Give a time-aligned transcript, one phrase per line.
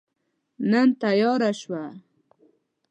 [0.69, 1.83] نن تیاره شوه